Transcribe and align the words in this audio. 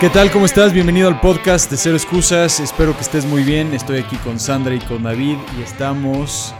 ¿Qué 0.00 0.10
tal? 0.10 0.30
¿Cómo 0.30 0.46
estás? 0.46 0.72
Bienvenido 0.72 1.08
al 1.08 1.20
podcast 1.20 1.68
de 1.72 1.76
Cero 1.76 1.96
Excusas. 1.96 2.60
Espero 2.60 2.94
que 2.94 3.00
estés 3.00 3.26
muy 3.26 3.42
bien. 3.42 3.74
Estoy 3.74 3.98
aquí 3.98 4.14
con 4.18 4.38
Sandra 4.38 4.72
y 4.72 4.78
con 4.78 5.02
David 5.02 5.38
y 5.58 5.62
estamos 5.62 6.54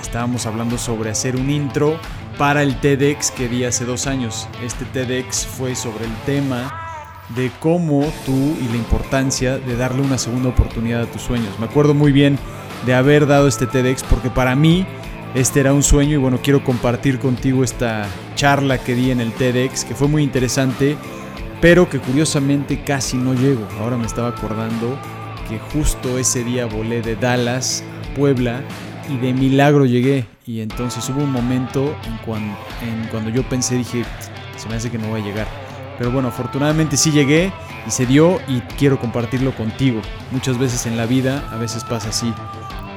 estábamos 0.00 0.46
hablando 0.46 0.78
sobre 0.78 1.10
hacer 1.10 1.34
un 1.34 1.50
intro 1.50 1.98
para 2.38 2.62
el 2.62 2.78
TEDx 2.78 3.32
que 3.32 3.48
di 3.48 3.64
hace 3.64 3.84
dos 3.84 4.06
años. 4.06 4.48
Este 4.62 4.84
TEDx 4.84 5.48
fue 5.48 5.74
sobre 5.74 6.04
el 6.04 6.14
tema 6.26 6.72
de 7.34 7.50
cómo 7.58 8.06
tú 8.24 8.56
y 8.62 8.68
la 8.68 8.76
importancia 8.76 9.58
de 9.58 9.76
darle 9.76 10.02
una 10.02 10.16
segunda 10.16 10.50
oportunidad 10.50 11.02
a 11.02 11.06
tus 11.06 11.22
sueños. 11.22 11.58
Me 11.58 11.66
acuerdo 11.66 11.92
muy 11.92 12.12
bien 12.12 12.38
de 12.86 12.94
haber 12.94 13.26
dado 13.26 13.48
este 13.48 13.66
TEDx 13.66 14.04
porque 14.04 14.30
para 14.30 14.54
mí 14.54 14.86
este 15.34 15.58
era 15.58 15.72
un 15.74 15.82
sueño 15.82 16.12
y 16.12 16.18
bueno, 16.18 16.38
quiero 16.40 16.62
compartir 16.62 17.18
contigo 17.18 17.64
esta 17.64 18.06
charla 18.36 18.78
que 18.78 18.94
di 18.94 19.10
en 19.10 19.18
el 19.18 19.32
TEDx 19.32 19.84
que 19.84 19.96
fue 19.96 20.06
muy 20.06 20.22
interesante 20.22 20.96
pero 21.64 21.88
que 21.88 21.98
curiosamente 21.98 22.82
casi 22.84 23.16
no 23.16 23.32
llego. 23.32 23.66
Ahora 23.80 23.96
me 23.96 24.04
estaba 24.04 24.28
acordando 24.28 24.98
que 25.48 25.58
justo 25.58 26.18
ese 26.18 26.44
día 26.44 26.66
volé 26.66 27.00
de 27.00 27.16
Dallas 27.16 27.82
a 28.02 28.14
Puebla 28.14 28.60
y 29.08 29.16
de 29.16 29.32
milagro 29.32 29.86
llegué. 29.86 30.26
Y 30.44 30.60
entonces 30.60 31.08
hubo 31.08 31.22
un 31.22 31.32
momento 31.32 31.96
en 32.04 32.18
cuando, 32.18 32.54
en 32.82 33.08
cuando 33.08 33.30
yo 33.30 33.42
pensé, 33.48 33.76
dije, 33.76 34.04
se 34.58 34.68
me 34.68 34.74
hace 34.74 34.90
que 34.90 34.98
no 34.98 35.08
voy 35.08 35.22
a 35.22 35.24
llegar. 35.24 35.46
Pero 35.96 36.10
bueno, 36.10 36.28
afortunadamente 36.28 36.98
sí 36.98 37.12
llegué 37.12 37.50
y 37.86 37.90
se 37.90 38.04
dio 38.04 38.40
y 38.46 38.60
quiero 38.76 39.00
compartirlo 39.00 39.56
contigo. 39.56 40.02
Muchas 40.32 40.58
veces 40.58 40.84
en 40.84 40.98
la 40.98 41.06
vida, 41.06 41.48
a 41.50 41.56
veces 41.56 41.82
pasa 41.82 42.10
así, 42.10 42.30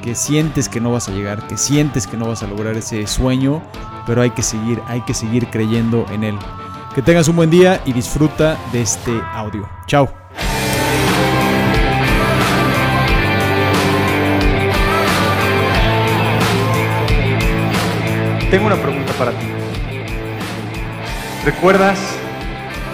que 0.02 0.14
sientes 0.14 0.68
que 0.68 0.78
no 0.78 0.92
vas 0.92 1.08
a 1.08 1.12
llegar, 1.12 1.46
que 1.46 1.56
sientes 1.56 2.06
que 2.06 2.18
no 2.18 2.28
vas 2.28 2.42
a 2.42 2.46
lograr 2.46 2.76
ese 2.76 3.06
sueño, 3.06 3.62
pero 4.06 4.20
hay 4.20 4.32
que 4.32 4.42
seguir, 4.42 4.78
hay 4.88 5.00
que 5.06 5.14
seguir 5.14 5.46
creyendo 5.46 6.04
en 6.12 6.22
él. 6.22 6.38
Que 6.94 7.02
tengas 7.02 7.28
un 7.28 7.36
buen 7.36 7.50
día 7.50 7.80
y 7.84 7.92
disfruta 7.92 8.56
de 8.72 8.80
este 8.82 9.12
audio. 9.32 9.68
Chao. 9.86 10.08
Tengo 18.50 18.66
una 18.66 18.76
pregunta 18.76 19.12
para 19.12 19.32
ti. 19.32 19.46
¿Recuerdas 21.44 21.98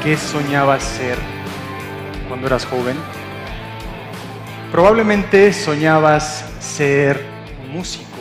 qué 0.02 0.16
soñabas 0.16 0.82
ser 0.82 1.16
cuando 2.28 2.48
eras 2.48 2.66
joven? 2.66 2.96
Probablemente 4.72 5.52
soñabas 5.52 6.44
ser 6.58 7.24
un 7.64 7.76
músico 7.76 8.18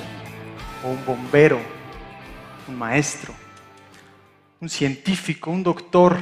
o 0.85 0.89
un 0.89 1.03
bombero, 1.05 1.59
un 2.67 2.77
maestro 2.77 3.42
un 4.63 4.69
científico, 4.69 5.51
un 5.51 5.61
doctor, 5.61 6.17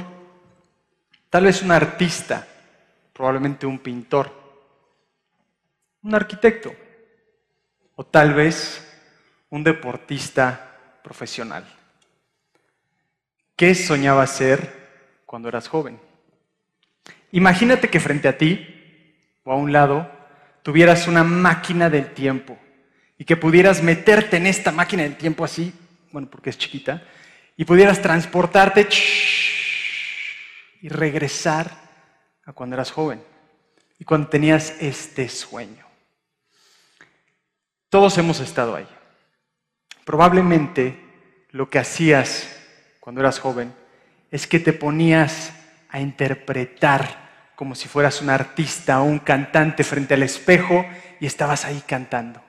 tal 1.30 1.44
vez 1.44 1.62
un 1.62 1.70
artista, 1.70 2.44
probablemente 3.12 3.66
un 3.66 3.78
pintor, 3.78 4.34
un 6.02 6.12
arquitecto 6.12 6.74
o 7.94 8.04
tal 8.04 8.34
vez 8.34 8.84
un 9.48 9.62
deportista 9.62 10.98
profesional. 11.04 11.64
¿Qué 13.54 13.76
soñabas 13.76 14.32
ser 14.32 15.22
cuando 15.24 15.48
eras 15.48 15.68
joven? 15.68 16.00
Imagínate 17.30 17.90
que 17.90 18.00
frente 18.00 18.26
a 18.26 18.36
ti 18.36 19.14
o 19.44 19.52
a 19.52 19.56
un 19.56 19.72
lado 19.72 20.10
tuvieras 20.64 21.06
una 21.06 21.22
máquina 21.22 21.88
del 21.88 22.12
tiempo 22.12 22.58
y 23.16 23.24
que 23.24 23.36
pudieras 23.36 23.84
meterte 23.84 24.38
en 24.38 24.48
esta 24.48 24.72
máquina 24.72 25.04
del 25.04 25.16
tiempo 25.16 25.44
así, 25.44 25.72
bueno, 26.10 26.28
porque 26.28 26.50
es 26.50 26.58
chiquita, 26.58 27.04
y 27.56 27.64
pudieras 27.64 28.00
transportarte 28.00 28.88
y 30.80 30.88
regresar 30.88 31.70
a 32.44 32.52
cuando 32.52 32.74
eras 32.74 32.90
joven 32.90 33.22
y 33.98 34.04
cuando 34.04 34.28
tenías 34.28 34.74
este 34.80 35.28
sueño. 35.28 35.86
Todos 37.88 38.16
hemos 38.18 38.40
estado 38.40 38.74
ahí. 38.74 38.88
Probablemente 40.04 40.98
lo 41.50 41.70
que 41.70 41.78
hacías 41.78 42.48
cuando 43.00 43.20
eras 43.20 43.38
joven 43.38 43.72
es 44.30 44.46
que 44.46 44.58
te 44.58 44.72
ponías 44.72 45.52
a 45.88 46.00
interpretar 46.00 47.22
como 47.54 47.74
si 47.74 47.86
fueras 47.86 48.22
un 48.22 48.30
artista 48.30 49.00
o 49.00 49.04
un 49.04 49.18
cantante 49.18 49.84
frente 49.84 50.14
al 50.14 50.22
espejo 50.22 50.84
y 51.20 51.26
estabas 51.26 51.64
ahí 51.64 51.82
cantando. 51.86 52.42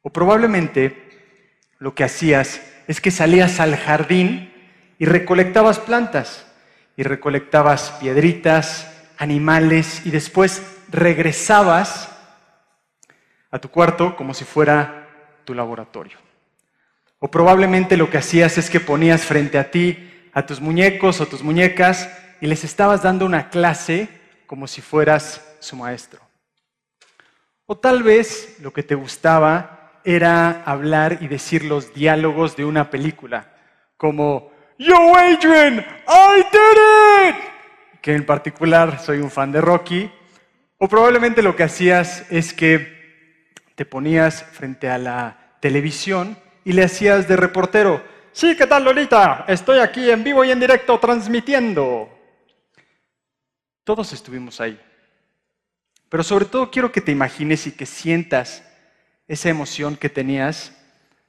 O 0.00 0.10
probablemente 0.10 1.66
lo 1.78 1.94
que 1.94 2.04
hacías 2.04 2.62
es 2.86 3.00
que 3.00 3.10
salías 3.10 3.60
al 3.60 3.76
jardín 3.76 4.52
y 4.98 5.04
recolectabas 5.04 5.78
plantas, 5.78 6.46
y 6.96 7.02
recolectabas 7.02 7.90
piedritas, 8.00 8.90
animales, 9.18 10.02
y 10.04 10.10
después 10.10 10.62
regresabas 10.88 12.10
a 13.50 13.58
tu 13.58 13.68
cuarto 13.70 14.16
como 14.16 14.34
si 14.34 14.44
fuera 14.44 15.08
tu 15.44 15.54
laboratorio. 15.54 16.18
O 17.18 17.30
probablemente 17.30 17.96
lo 17.96 18.10
que 18.10 18.18
hacías 18.18 18.58
es 18.58 18.70
que 18.70 18.80
ponías 18.80 19.24
frente 19.24 19.58
a 19.58 19.70
ti 19.70 20.28
a 20.32 20.44
tus 20.44 20.60
muñecos 20.60 21.20
o 21.20 21.26
tus 21.26 21.42
muñecas 21.42 22.10
y 22.40 22.46
les 22.46 22.64
estabas 22.64 23.02
dando 23.02 23.24
una 23.24 23.48
clase 23.48 24.08
como 24.46 24.66
si 24.66 24.82
fueras 24.82 25.42
su 25.60 25.76
maestro. 25.76 26.20
O 27.64 27.76
tal 27.76 28.02
vez 28.02 28.56
lo 28.60 28.72
que 28.72 28.82
te 28.82 28.94
gustaba 28.94 29.75
era 30.06 30.62
hablar 30.64 31.18
y 31.20 31.26
decir 31.26 31.64
los 31.64 31.92
diálogos 31.92 32.54
de 32.56 32.64
una 32.64 32.90
película, 32.90 33.52
como 33.96 34.52
Yo 34.78 35.16
Adrian, 35.16 35.84
I 36.06 36.44
did 36.52 37.28
it, 37.28 37.36
que 38.00 38.14
en 38.14 38.24
particular 38.24 39.00
soy 39.00 39.18
un 39.18 39.32
fan 39.32 39.50
de 39.50 39.60
Rocky, 39.60 40.08
o 40.78 40.88
probablemente 40.88 41.42
lo 41.42 41.56
que 41.56 41.64
hacías 41.64 42.24
es 42.30 42.54
que 42.54 43.50
te 43.74 43.84
ponías 43.84 44.44
frente 44.44 44.88
a 44.88 44.96
la 44.96 45.56
televisión 45.60 46.38
y 46.64 46.72
le 46.72 46.84
hacías 46.84 47.26
de 47.26 47.36
reportero, 47.36 48.00
sí, 48.30 48.56
¿qué 48.56 48.68
tal 48.68 48.84
Lolita? 48.84 49.44
Estoy 49.48 49.80
aquí 49.80 50.08
en 50.08 50.22
vivo 50.22 50.44
y 50.44 50.52
en 50.52 50.60
directo 50.60 51.00
transmitiendo. 51.00 52.08
Todos 53.82 54.12
estuvimos 54.12 54.60
ahí. 54.60 54.80
Pero 56.08 56.22
sobre 56.22 56.44
todo 56.44 56.70
quiero 56.70 56.92
que 56.92 57.00
te 57.00 57.10
imagines 57.10 57.66
y 57.66 57.72
que 57.72 57.86
sientas 57.86 58.62
esa 59.28 59.48
emoción 59.48 59.96
que 59.96 60.08
tenías 60.08 60.72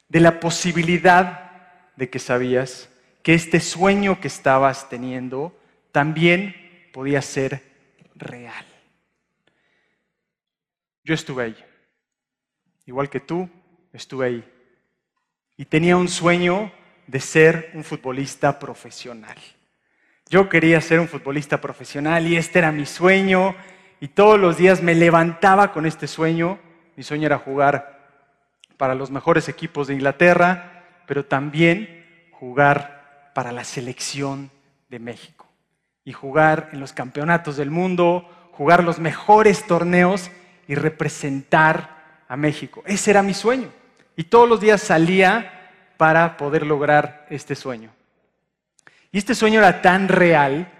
de 0.09 0.19
la 0.19 0.39
posibilidad 0.39 1.51
de 1.95 2.09
que 2.09 2.19
sabías 2.19 2.89
que 3.23 3.33
este 3.33 3.59
sueño 3.59 4.21
que 4.21 4.27
estabas 4.27 4.89
teniendo 4.89 5.57
también 5.91 6.89
podía 6.93 7.21
ser 7.21 7.61
real. 8.15 8.65
Yo 11.03 11.13
estuve 11.13 11.43
ahí, 11.43 11.65
igual 12.85 13.09
que 13.09 13.19
tú, 13.19 13.49
estuve 13.93 14.25
ahí. 14.27 14.53
Y 15.57 15.65
tenía 15.65 15.97
un 15.97 16.07
sueño 16.07 16.71
de 17.07 17.19
ser 17.19 17.71
un 17.73 17.83
futbolista 17.83 18.59
profesional. 18.59 19.37
Yo 20.29 20.49
quería 20.49 20.81
ser 20.81 20.99
un 20.99 21.07
futbolista 21.07 21.59
profesional 21.59 22.27
y 22.27 22.35
este 22.35 22.59
era 22.59 22.71
mi 22.71 22.85
sueño 22.85 23.55
y 23.99 24.09
todos 24.09 24.39
los 24.39 24.57
días 24.57 24.83
me 24.83 24.93
levantaba 24.93 25.71
con 25.71 25.85
este 25.85 26.07
sueño 26.07 26.59
mi 26.97 27.03
sueño 27.03 27.27
era 27.27 27.37
jugar 27.37 27.99
para 28.75 28.95
los 28.95 29.11
mejores 29.11 29.47
equipos 29.47 29.87
de 29.87 29.93
Inglaterra, 29.93 30.83
pero 31.05 31.25
también 31.25 32.27
jugar 32.31 33.31
para 33.35 33.51
la 33.51 33.63
selección 33.63 34.49
de 34.89 34.97
México. 34.97 35.47
Y 36.03 36.13
jugar 36.13 36.69
en 36.73 36.79
los 36.79 36.93
campeonatos 36.93 37.55
del 37.55 37.69
mundo, 37.69 38.49
jugar 38.51 38.83
los 38.83 38.97
mejores 38.97 39.67
torneos 39.67 40.31
y 40.67 40.73
representar 40.73 42.23
a 42.27 42.35
México. 42.35 42.81
Ese 42.87 43.11
era 43.11 43.21
mi 43.21 43.35
sueño. 43.35 43.69
Y 44.15 44.23
todos 44.23 44.49
los 44.49 44.59
días 44.59 44.81
salía 44.81 45.69
para 45.97 46.35
poder 46.35 46.65
lograr 46.65 47.27
este 47.29 47.53
sueño. 47.53 47.91
Y 49.11 49.19
este 49.19 49.35
sueño 49.35 49.59
era 49.59 49.83
tan 49.83 50.07
real 50.07 50.71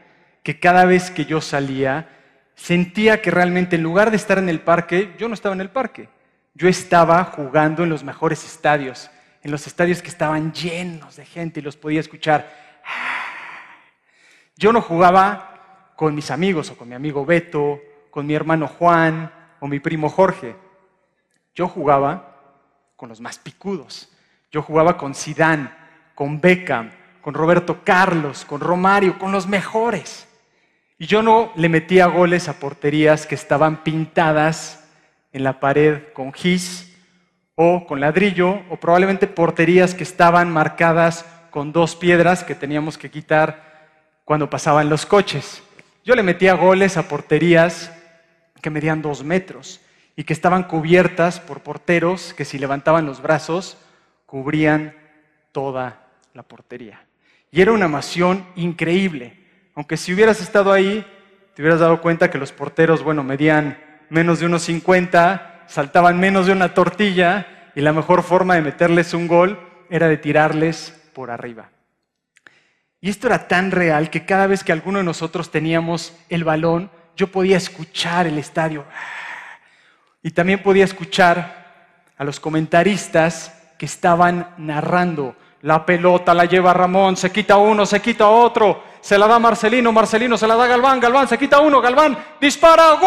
que 0.41 0.59
cada 0.59 0.85
vez 0.85 1.11
que 1.11 1.25
yo 1.25 1.41
salía, 1.41 2.09
sentía 2.57 3.21
que 3.21 3.31
realmente 3.31 3.77
en 3.77 3.83
lugar 3.83 4.11
de 4.11 4.17
estar 4.17 4.37
en 4.37 4.49
el 4.49 4.59
parque, 4.59 5.15
yo 5.17 5.29
no 5.29 5.35
estaba 5.35 5.55
en 5.55 5.61
el 5.61 5.69
parque. 5.69 6.09
Yo 6.53 6.67
estaba 6.67 7.23
jugando 7.23 7.83
en 7.83 7.89
los 7.89 8.03
mejores 8.03 8.43
estadios, 8.43 9.09
en 9.43 9.51
los 9.51 9.67
estadios 9.67 10.01
que 10.01 10.09
estaban 10.09 10.51
llenos 10.51 11.15
de 11.15 11.25
gente 11.25 11.59
y 11.59 11.63
los 11.63 11.77
podía 11.77 12.01
escuchar. 12.01 12.51
Yo 14.57 14.73
no 14.73 14.81
jugaba 14.81 15.93
con 15.95 16.15
mis 16.15 16.31
amigos 16.31 16.71
o 16.71 16.77
con 16.77 16.89
mi 16.89 16.95
amigo 16.95 17.23
Beto, 17.25 17.79
con 18.09 18.25
mi 18.25 18.33
hermano 18.33 18.67
Juan 18.67 19.31
o 19.59 19.67
mi 19.67 19.79
primo 19.79 20.09
Jorge. 20.09 20.55
Yo 21.53 21.67
jugaba 21.67 22.37
con 22.95 23.07
los 23.07 23.21
más 23.21 23.37
picudos. 23.37 24.11
Yo 24.51 24.63
jugaba 24.63 24.97
con 24.97 25.13
Sidán, 25.13 25.77
con 26.15 26.41
Beckham, 26.41 26.89
con 27.21 27.35
Roberto 27.35 27.83
Carlos, 27.83 28.45
con 28.45 28.61
Romario, 28.61 29.19
con 29.19 29.31
los 29.31 29.45
mejores. 29.47 30.26
Y 30.99 31.05
yo 31.05 31.21
no 31.21 31.51
le 31.55 31.69
metía 31.69 32.07
goles 32.07 32.49
a 32.49 32.59
porterías 32.59 33.27
que 33.27 33.35
estaban 33.35 33.83
pintadas 33.83 34.89
en 35.31 35.43
la 35.43 35.59
pared 35.59 36.03
con 36.13 36.33
gis 36.33 36.95
o 37.55 37.85
con 37.85 37.99
ladrillo, 37.99 38.61
o 38.69 38.77
probablemente 38.77 39.27
porterías 39.27 39.95
que 39.95 40.03
estaban 40.03 40.51
marcadas 40.51 41.25
con 41.49 41.71
dos 41.71 41.95
piedras 41.95 42.43
que 42.43 42.53
teníamos 42.53 42.97
que 42.97 43.09
quitar 43.09 43.89
cuando 44.25 44.49
pasaban 44.49 44.89
los 44.89 45.05
coches. 45.05 45.63
Yo 46.03 46.15
le 46.15 46.23
metía 46.23 46.53
goles 46.53 46.97
a 46.97 47.07
porterías 47.07 47.91
que 48.61 48.69
medían 48.69 49.01
dos 49.01 49.23
metros 49.23 49.81
y 50.15 50.23
que 50.23 50.33
estaban 50.33 50.63
cubiertas 50.63 51.39
por 51.39 51.61
porteros 51.61 52.33
que 52.33 52.45
si 52.45 52.59
levantaban 52.59 53.05
los 53.05 53.21
brazos 53.21 53.77
cubrían 54.25 54.95
toda 55.51 56.07
la 56.33 56.43
portería. 56.43 57.05
Y 57.51 57.61
era 57.61 57.71
una 57.71 57.85
emoción 57.85 58.45
increíble. 58.55 59.46
Aunque 59.77 59.95
si 59.95 60.11
hubieras 60.11 60.41
estado 60.41 60.73
ahí, 60.73 61.05
te 61.53 61.61
hubieras 61.61 61.79
dado 61.79 62.01
cuenta 62.01 62.31
que 62.31 62.39
los 62.39 62.51
porteros, 62.51 63.03
bueno, 63.03 63.23
medían 63.23 63.77
menos 64.09 64.39
de 64.39 64.47
unos 64.47 64.63
50, 64.63 65.65
saltaban 65.67 66.19
menos 66.19 66.47
de 66.47 66.51
una 66.51 66.73
tortilla 66.73 67.69
y 67.75 67.81
la 67.81 67.93
mejor 67.93 68.23
forma 68.23 68.55
de 68.55 68.63
meterles 68.63 69.13
un 69.13 69.27
gol 69.27 69.59
era 69.91 70.07
de 70.07 70.17
tirarles 70.17 70.99
por 71.13 71.29
arriba. 71.29 71.69
Y 73.01 73.11
esto 73.11 73.27
era 73.27 73.47
tan 73.47 73.69
real 73.69 74.09
que 74.09 74.25
cada 74.25 74.47
vez 74.47 74.63
que 74.63 74.71
alguno 74.71 74.97
de 74.97 75.03
nosotros 75.03 75.51
teníamos 75.51 76.11
el 76.29 76.43
balón, 76.43 76.89
yo 77.15 77.27
podía 77.27 77.57
escuchar 77.57 78.25
el 78.25 78.39
estadio. 78.39 78.83
Y 80.23 80.31
también 80.31 80.63
podía 80.63 80.85
escuchar 80.85 82.01
a 82.17 82.23
los 82.23 82.39
comentaristas 82.39 83.53
que 83.77 83.85
estaban 83.85 84.55
narrando. 84.57 85.35
La 85.61 85.85
pelota 85.85 86.33
la 86.33 86.45
lleva 86.45 86.73
Ramón, 86.73 87.15
se 87.15 87.31
quita 87.31 87.57
uno, 87.57 87.85
se 87.85 88.01
quita 88.01 88.27
otro, 88.27 88.86
se 89.01 89.17
la 89.17 89.27
da 89.27 89.39
Marcelino, 89.39 89.91
Marcelino 89.91 90.37
se 90.37 90.47
la 90.47 90.55
da 90.55 90.67
Galván, 90.67 90.99
Galván 90.99 91.27
se 91.27 91.37
quita 91.37 91.59
uno, 91.59 91.81
Galván 91.81 92.17
dispara, 92.39 92.93
gol, 92.93 93.05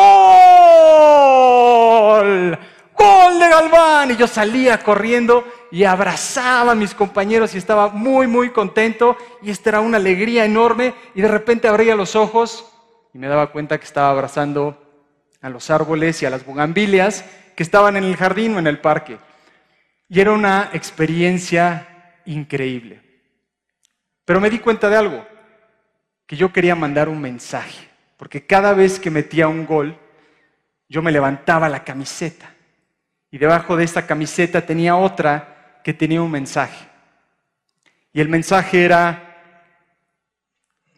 gol 2.96 3.38
de 3.38 3.48
Galván. 3.48 4.10
Y 4.10 4.16
yo 4.16 4.26
salía 4.26 4.78
corriendo 4.78 5.44
y 5.70 5.84
abrazaba 5.84 6.72
a 6.72 6.74
mis 6.74 6.94
compañeros 6.94 7.54
y 7.54 7.58
estaba 7.58 7.88
muy, 7.88 8.26
muy 8.26 8.50
contento. 8.50 9.16
Y 9.42 9.50
esta 9.50 9.70
era 9.70 9.80
una 9.80 9.98
alegría 9.98 10.44
enorme. 10.44 10.94
Y 11.14 11.20
de 11.20 11.28
repente 11.28 11.68
abría 11.68 11.94
los 11.94 12.16
ojos 12.16 12.66
y 13.12 13.18
me 13.18 13.28
daba 13.28 13.52
cuenta 13.52 13.78
que 13.78 13.84
estaba 13.84 14.10
abrazando 14.10 14.90
a 15.42 15.48
los 15.48 15.70
árboles 15.70 16.22
y 16.22 16.26
a 16.26 16.30
las 16.30 16.44
bugambilias 16.44 17.24
que 17.56 17.62
estaban 17.62 17.96
en 17.96 18.04
el 18.04 18.16
jardín 18.16 18.54
o 18.54 18.58
en 18.58 18.66
el 18.66 18.78
parque. 18.78 19.18
Y 20.08 20.20
era 20.20 20.32
una 20.32 20.70
experiencia 20.72 22.20
increíble. 22.26 23.00
Pero 24.24 24.40
me 24.40 24.50
di 24.50 24.58
cuenta 24.58 24.88
de 24.88 24.96
algo, 24.96 25.26
que 26.30 26.36
yo 26.36 26.52
quería 26.52 26.76
mandar 26.76 27.08
un 27.08 27.20
mensaje, 27.20 27.88
porque 28.16 28.46
cada 28.46 28.72
vez 28.72 29.00
que 29.00 29.10
metía 29.10 29.48
un 29.48 29.66
gol, 29.66 29.98
yo 30.88 31.02
me 31.02 31.10
levantaba 31.10 31.68
la 31.68 31.82
camiseta 31.82 32.54
y 33.32 33.38
debajo 33.38 33.76
de 33.76 33.82
esta 33.82 34.06
camiseta 34.06 34.64
tenía 34.64 34.94
otra 34.94 35.80
que 35.82 35.92
tenía 35.92 36.22
un 36.22 36.30
mensaje. 36.30 36.86
Y 38.12 38.20
el 38.20 38.28
mensaje 38.28 38.84
era, 38.84 39.42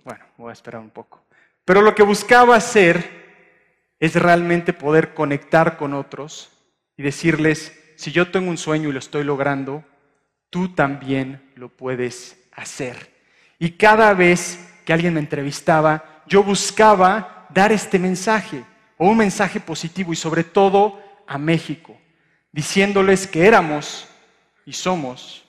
bueno, 0.05 0.23
voy 0.37 0.51
a 0.51 0.53
esperar 0.53 0.83
un 0.83 0.91
poco, 0.91 1.25
pero 1.65 1.81
lo 1.81 1.95
que 1.95 2.03
buscaba 2.03 2.55
hacer 2.55 3.97
es 4.01 4.15
realmente 4.17 4.75
poder 4.75 5.15
conectar 5.15 5.79
con 5.79 5.95
otros 5.95 6.53
y 6.95 7.03
decirles, 7.03 7.95
si 7.97 8.13
yo 8.13 8.31
tengo 8.31 8.51
un 8.51 8.59
sueño 8.59 8.91
y 8.91 8.93
lo 8.93 8.99
estoy 8.99 9.25
logrando, 9.25 9.83
tú 10.51 10.75
también 10.75 11.51
lo 11.55 11.71
puedes 11.71 12.37
hacer. 12.53 13.11
Y 13.59 13.79
cada 13.79 14.13
vez 14.13 14.69
que 14.85 14.93
alguien 14.93 15.15
me 15.15 15.21
entrevistaba, 15.21 16.23
yo 16.27 16.43
buscaba 16.43 17.47
dar 17.51 17.73
este 17.73 17.99
mensaje, 17.99 18.65
o 18.97 19.09
un 19.09 19.17
mensaje 19.17 19.61
positivo, 19.61 20.13
y 20.13 20.17
sobre 20.17 20.45
todo 20.45 21.01
a 21.27 21.39
México, 21.39 21.97
diciéndoles 22.53 23.27
que 23.27 23.47
éramos 23.47 24.09
y 24.65 24.73
somos 24.73 25.45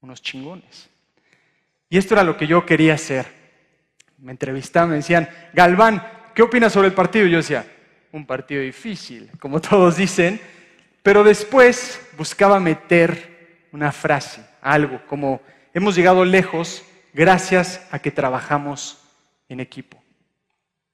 unos 0.00 0.22
chingones. 0.22 0.88
Y 1.88 1.98
esto 1.98 2.14
era 2.14 2.24
lo 2.24 2.36
que 2.36 2.46
yo 2.46 2.66
quería 2.66 2.94
hacer. 2.94 3.26
Me 4.18 4.32
entrevistaban, 4.32 4.90
me 4.90 4.96
decían, 4.96 5.28
Galván, 5.52 6.02
¿qué 6.34 6.42
opinas 6.42 6.72
sobre 6.72 6.88
el 6.88 6.94
partido? 6.94 7.26
Yo 7.26 7.38
decía, 7.38 7.66
un 8.12 8.26
partido 8.26 8.62
difícil, 8.62 9.30
como 9.38 9.60
todos 9.60 9.96
dicen, 9.96 10.40
pero 11.02 11.22
después 11.22 12.00
buscaba 12.16 12.58
meter 12.58 13.68
una 13.72 13.92
frase, 13.92 14.44
algo, 14.60 15.00
como 15.06 15.40
hemos 15.74 15.94
llegado 15.94 16.24
lejos 16.24 16.82
gracias 17.16 17.80
a 17.90 17.98
que 17.98 18.10
trabajamos 18.10 19.02
en 19.48 19.60
equipo. 19.60 20.02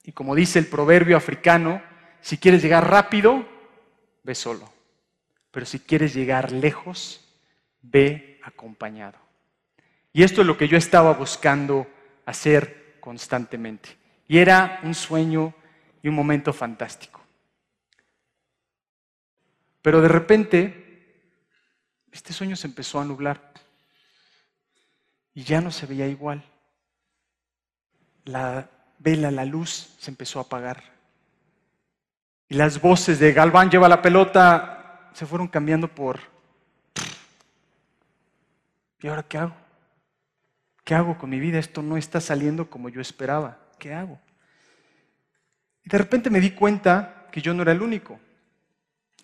Y 0.05 0.13
como 0.13 0.37
dice 0.37 0.61
el 0.61 0.67
proverbio 0.67 1.17
africano, 1.17 1.83
si 2.21 2.39
quieres 2.39 2.63
llegar 2.63 2.89
rápido, 2.89 3.45
ve 4.23 4.37
solo. 4.37 4.73
Pero 5.51 5.67
si 5.67 5.81
quieres 5.81 6.15
llegar 6.15 6.53
lejos, 6.53 7.29
ve 7.83 8.39
acompañado. 8.45 9.19
Y 10.13 10.23
esto 10.23 10.43
es 10.43 10.47
lo 10.47 10.57
que 10.57 10.69
yo 10.69 10.77
estaba 10.77 11.13
buscando 11.13 11.89
hacer 12.25 12.99
constantemente. 13.01 13.89
Y 14.29 14.39
era 14.39 14.79
un 14.85 14.95
sueño 14.95 15.53
y 16.05 16.09
un 16.09 16.15
momento 16.15 16.53
fantástico. 16.53 17.21
Pero 19.83 20.01
de 20.01 20.09
repente, 20.09 21.27
este 22.13 22.33
sueño 22.33 22.55
se 22.55 22.69
empezó 22.69 23.01
a 23.01 23.05
nublar 23.05 23.53
y 25.35 25.45
ya 25.45 25.61
no 25.61 25.71
se 25.71 25.87
veía 25.87 26.07
igual. 26.07 26.45
La 28.25 28.69
vela, 28.99 29.31
la 29.31 29.45
luz 29.45 29.97
se 29.99 30.11
empezó 30.11 30.39
a 30.39 30.43
apagar. 30.43 30.83
Y 32.49 32.55
las 32.55 32.81
voces 32.81 33.19
de 33.19 33.33
Galván 33.33 33.71
lleva 33.71 33.89
la 33.89 34.03
pelota 34.03 34.83
se 35.15 35.27
fueron 35.27 35.49
cambiando 35.49 35.89
por... 35.89 36.21
¿Y 39.01 39.09
ahora 39.09 39.23
qué 39.25 39.39
hago? 39.39 39.57
¿Qué 40.85 40.95
hago 40.95 41.19
con 41.19 41.31
mi 41.31 41.41
vida? 41.41 41.59
Esto 41.59 41.83
no 41.83 41.97
está 41.97 42.21
saliendo 42.21 42.71
como 42.71 42.89
yo 42.89 43.01
esperaba. 43.01 43.59
¿Qué 43.79 43.93
hago? 43.93 44.21
Y 45.85 45.91
de 45.91 45.99
repente 45.99 46.31
me 46.31 46.41
di 46.41 46.53
cuenta 46.53 47.27
que 47.33 47.43
yo 47.43 47.53
no 47.55 47.63
era 47.63 47.73
el 47.73 47.83
único, 47.83 48.21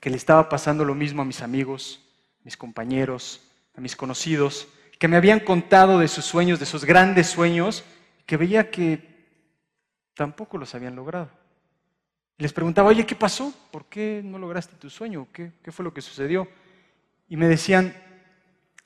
que 0.00 0.10
le 0.10 0.16
estaba 0.16 0.48
pasando 0.48 0.84
lo 0.84 0.94
mismo 0.94 1.22
a 1.22 1.24
mis 1.24 1.42
amigos, 1.42 2.04
mis 2.42 2.56
compañeros, 2.56 3.40
a 3.76 3.80
mis 3.80 3.94
conocidos, 3.94 4.66
que 4.98 5.08
me 5.08 5.16
habían 5.16 5.40
contado 5.40 5.98
de 5.98 6.08
sus 6.08 6.24
sueños, 6.24 6.58
de 6.58 6.66
sus 6.66 6.84
grandes 6.84 7.28
sueños, 7.28 7.84
que 8.26 8.36
veía 8.36 8.70
que 8.70 9.06
tampoco 10.14 10.58
los 10.58 10.74
habían 10.74 10.96
logrado. 10.96 11.30
les 12.36 12.52
preguntaba, 12.52 12.88
oye, 12.88 13.06
¿qué 13.06 13.16
pasó? 13.16 13.52
¿Por 13.70 13.86
qué 13.86 14.20
no 14.24 14.38
lograste 14.38 14.76
tu 14.76 14.90
sueño? 14.90 15.26
¿Qué, 15.32 15.52
¿Qué 15.62 15.72
fue 15.72 15.84
lo 15.84 15.92
que 15.92 16.00
sucedió? 16.00 16.48
Y 17.28 17.36
me 17.36 17.48
decían, 17.48 17.94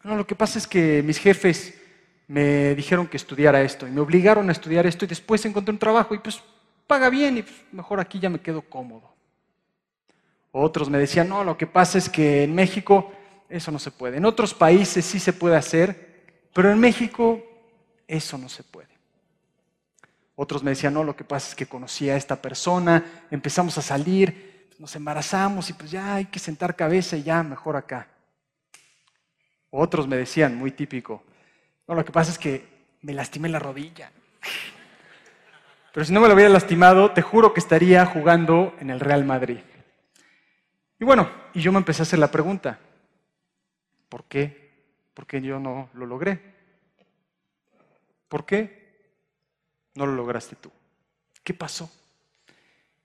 no, 0.02 0.16
lo 0.16 0.26
que 0.26 0.34
pasa 0.34 0.58
es 0.58 0.66
que 0.66 1.02
mis 1.02 1.18
jefes 1.18 1.78
me 2.28 2.74
dijeron 2.74 3.06
que 3.06 3.16
estudiara 3.16 3.60
esto 3.62 3.86
y 3.86 3.90
me 3.90 4.00
obligaron 4.00 4.48
a 4.48 4.52
estudiar 4.52 4.86
esto 4.86 5.04
y 5.04 5.08
después 5.08 5.44
encontré 5.44 5.72
un 5.72 5.78
trabajo 5.78 6.14
y 6.14 6.18
pues 6.18 6.42
paga 6.86 7.10
bien 7.10 7.38
y 7.38 7.44
mejor 7.72 8.00
aquí 8.00 8.18
ya 8.18 8.30
me 8.30 8.40
quedo 8.40 8.62
cómodo. 8.62 9.12
Otros 10.50 10.90
me 10.90 10.98
decían, 10.98 11.28
no, 11.28 11.44
lo 11.44 11.56
que 11.56 11.66
pasa 11.66 11.98
es 11.98 12.08
que 12.08 12.44
en 12.44 12.54
México 12.54 13.12
eso 13.52 13.70
no 13.70 13.78
se 13.78 13.90
puede. 13.90 14.16
En 14.16 14.24
otros 14.24 14.54
países 14.54 15.04
sí 15.04 15.20
se 15.20 15.32
puede 15.32 15.56
hacer, 15.56 16.40
pero 16.54 16.70
en 16.70 16.78
México 16.78 17.42
eso 18.08 18.38
no 18.38 18.48
se 18.48 18.64
puede. 18.64 18.88
Otros 20.34 20.62
me 20.62 20.70
decían, 20.70 20.94
no, 20.94 21.04
lo 21.04 21.14
que 21.14 21.24
pasa 21.24 21.50
es 21.50 21.54
que 21.54 21.66
conocí 21.66 22.08
a 22.08 22.16
esta 22.16 22.40
persona, 22.40 23.26
empezamos 23.30 23.76
a 23.76 23.82
salir, 23.82 24.68
nos 24.78 24.96
embarazamos 24.96 25.68
y 25.70 25.74
pues 25.74 25.90
ya 25.90 26.14
hay 26.14 26.24
que 26.24 26.38
sentar 26.38 26.74
cabeza 26.74 27.16
y 27.16 27.22
ya 27.22 27.42
mejor 27.42 27.76
acá. 27.76 28.08
Otros 29.70 30.08
me 30.08 30.16
decían, 30.16 30.56
muy 30.56 30.72
típico, 30.72 31.22
no, 31.86 31.94
lo 31.94 32.04
que 32.04 32.12
pasa 32.12 32.32
es 32.32 32.38
que 32.38 32.66
me 33.02 33.12
lastimé 33.12 33.48
la 33.48 33.58
rodilla. 33.58 34.10
Pero 35.92 36.06
si 36.06 36.12
no 36.12 36.20
me 36.20 36.28
lo 36.28 36.34
hubiera 36.34 36.50
lastimado, 36.50 37.10
te 37.10 37.20
juro 37.20 37.52
que 37.52 37.60
estaría 37.60 38.06
jugando 38.06 38.74
en 38.80 38.88
el 38.88 39.00
Real 39.00 39.24
Madrid. 39.24 39.58
Y 40.98 41.04
bueno, 41.04 41.28
y 41.52 41.60
yo 41.60 41.70
me 41.70 41.78
empecé 41.78 42.00
a 42.02 42.04
hacer 42.04 42.18
la 42.18 42.30
pregunta, 42.30 42.78
¿Por 44.12 44.24
qué? 44.24 44.70
¿Por 45.14 45.26
qué 45.26 45.40
yo 45.40 45.58
no 45.58 45.88
lo 45.94 46.04
logré? 46.04 46.38
¿Por 48.28 48.44
qué 48.44 49.08
no 49.94 50.04
lo 50.04 50.12
lograste 50.12 50.54
tú? 50.54 50.70
¿Qué 51.42 51.54
pasó? 51.54 51.90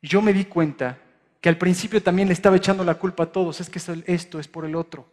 Y 0.01 0.09
yo 0.09 0.21
me 0.21 0.33
di 0.33 0.43
cuenta 0.43 0.99
que 1.39 1.47
al 1.47 1.57
principio 1.57 2.03
también 2.03 2.27
le 2.27 2.33
estaba 2.33 2.57
echando 2.57 2.83
la 2.83 2.95
culpa 2.95 3.23
a 3.23 3.31
todos, 3.31 3.61
es 3.61 3.69
que 3.69 3.79
esto 4.05 4.37
es 4.37 4.49
por 4.49 4.65
el 4.65 4.75
otro. 4.75 5.07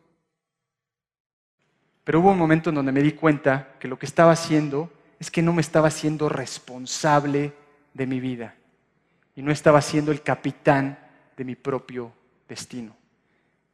Pero 2.03 2.19
hubo 2.19 2.33
un 2.33 2.39
momento 2.39 2.71
en 2.71 2.75
donde 2.75 2.91
me 2.91 3.01
di 3.01 3.13
cuenta 3.13 3.77
que 3.79 3.87
lo 3.87 3.97
que 3.97 4.07
estaba 4.07 4.33
haciendo 4.33 4.93
es 5.21 5.31
que 5.31 5.43
no 5.43 5.53
me 5.53 5.61
estaba 5.61 5.87
haciendo 5.87 6.29
responsable 6.29 7.53
de 7.93 8.07
mi 8.09 8.19
vida 8.19 8.57
y 9.37 9.43
no 9.43 9.53
estaba 9.53 9.81
siendo 9.81 10.11
el 10.11 10.23
capitán 10.23 10.99
de 11.37 11.45
mi 11.45 11.55
propio 11.55 12.13
destino. 12.49 13.04